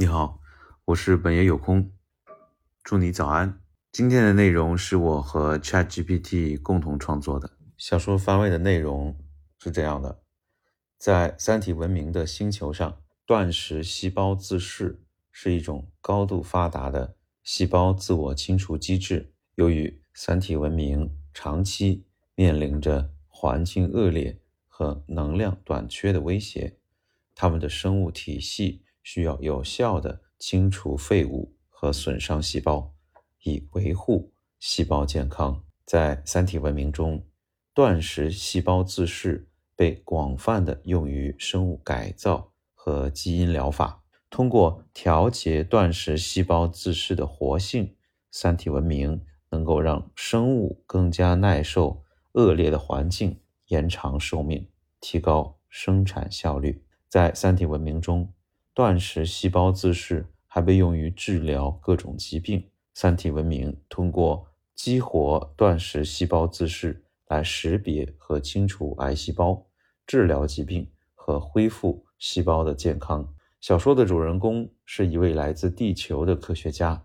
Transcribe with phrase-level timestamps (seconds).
[0.00, 0.40] 你好，
[0.84, 1.90] 我是本爷有空，
[2.84, 3.60] 祝你早安。
[3.90, 9.18] 今天的内容是我和 ChatGPT 共同创作的小说番外的内容
[9.58, 10.22] 是这样的：
[10.98, 19.32] 在三体文明的星球上，断食细胞自噬是一种高度发达的细胞自我清除机制。
[19.56, 22.06] 由于三体文明长期
[22.36, 26.78] 面临着环境恶劣和能量短缺的威胁，
[27.34, 28.84] 他们的生物体系。
[29.10, 32.92] 需要有效的清除废物和损伤细胞，
[33.42, 35.64] 以维护细胞健康。
[35.86, 37.24] 在三体文明中，
[37.72, 44.04] 断食细胞自噬被广泛的用于生物改造和基因疗法。
[44.28, 47.96] 通过调节断食细胞自噬的活性，
[48.30, 54.68] 三体文明能够让生物更加耐受恶劣的环境，延长寿命，
[55.00, 56.84] 提高生产效率。
[57.08, 58.30] 在三体文明中。
[58.78, 62.64] 断食细胞自噬还被用于治疗各种疾病。
[62.94, 69.66] 三体文明通过激活断食细胞自噬来识别和清除癌细胞，
[70.06, 73.28] 治疗疾病和恢复细胞的健康。
[73.60, 77.04] 小说的主人公是一位来自地球的科学家，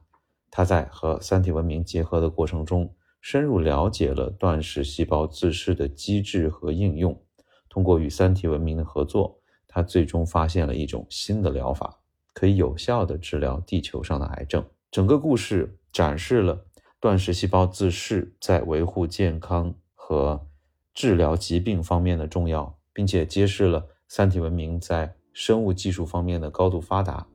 [0.52, 7.20] 他在和三体文明结合的过程中，深入了解了断食细胞自噬的机制和应用。
[7.68, 9.40] 通过与三体文明的合作。
[9.74, 11.98] 他最终发现了一种新的疗法，
[12.32, 14.64] 可以有效地治疗地球上的癌症。
[14.92, 16.64] 整个故事展示了
[17.00, 20.46] 断食细胞自噬在维护健康和
[20.94, 27.26] 治疗疾病方面的重要，并且揭示了三体文明在生物技术方面的高度发达。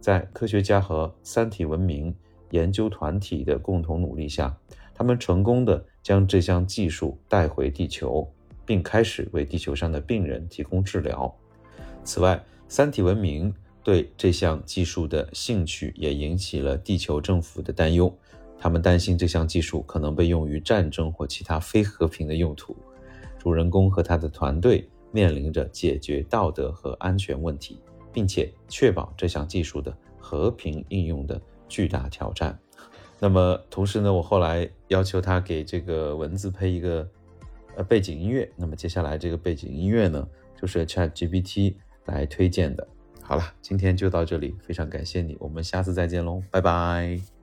[0.00, 2.14] 在科学家和三体文明
[2.50, 4.56] 研究团体的共同努力下，
[4.94, 8.32] 他们成功地将这项技术带回地球，
[8.64, 11.36] 并开始为地球上的病人提供治疗。
[12.04, 18.12] 此外，三体文明对这项技术的兴趣也引起了地球政府的担忧。
[18.58, 22.76] 他们担心这项技术可能被用于战争或其他非和平的用途。
[23.38, 27.80] 主人公和他的团队面临着解决道德和安全问题，
[28.12, 32.58] 并且确保这项技术的和平应用的巨大挑战。
[33.18, 37.08] 那么，同时呢，我后来要求他给这个文字配一个
[37.76, 38.50] 呃背景音乐。
[38.56, 40.28] 那么，接下来这个背景音乐呢，
[40.60, 41.76] 就是 ChatGPT。
[42.06, 42.86] 来推荐的，
[43.22, 47.39] 好了，今天就到这里，非常感谢你，我们下次再见喽，拜拜。